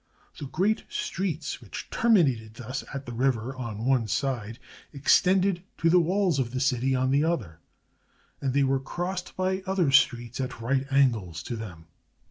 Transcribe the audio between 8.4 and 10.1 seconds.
and they were crossed by other